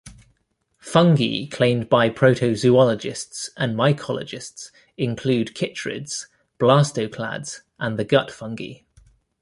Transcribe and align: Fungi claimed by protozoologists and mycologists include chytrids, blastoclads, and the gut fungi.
Fungi 0.79 1.45
claimed 1.45 1.87
by 1.87 2.09
protozoologists 2.09 3.51
and 3.55 3.75
mycologists 3.77 4.71
include 4.97 5.49
chytrids, 5.53 6.25
blastoclads, 6.57 7.59
and 7.77 7.99
the 7.99 8.03
gut 8.03 8.31
fungi. 8.31 8.79